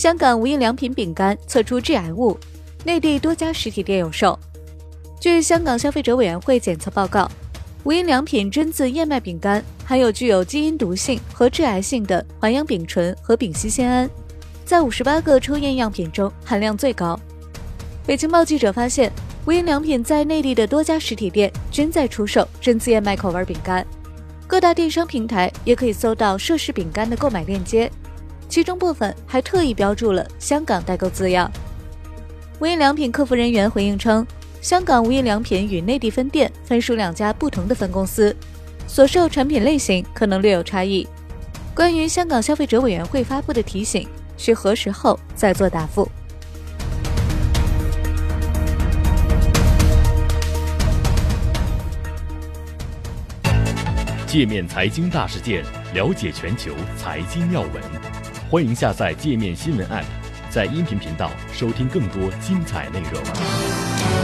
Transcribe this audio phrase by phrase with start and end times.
[0.00, 2.34] 香港无印良品饼干测出致癌物，
[2.84, 4.38] 内地多家实体店有售。
[5.20, 7.30] 据香港消费者委员会检测报告，
[7.84, 14.08] 无印良品榛子燕麦饼干含有具有基因毒性和致癌性的环氧丙醇和丙烯酰胺，
[14.64, 17.20] 在五十八个抽验样品中含量最高。
[18.06, 19.12] 北京报记者发现，
[19.44, 23.86] 无印良品在内地的多家实体店均在出售榛子燕麦口味饼干。
[24.46, 27.92] 各大电商平台也可以搜到涉事饼干的购买链接，
[28.50, 31.48] 其中部分还特意标注了“香港代购”字样。
[32.58, 34.26] 无印良品客服人员回应称，
[34.60, 38.36] 香港无印良品与内地分店分属两家不同的分公司，
[38.88, 41.06] 所售产品类型可能略有差异。
[41.76, 46.10] 关于香港消费者委员会发布的提醒，需核实后再做答复。
[54.26, 55.64] 界面财经大事件，
[55.94, 58.19] 了解全球财经要闻。
[58.50, 60.02] 欢迎下载界面新闻 App，
[60.50, 64.19] 在音频频道收听更多精彩内容。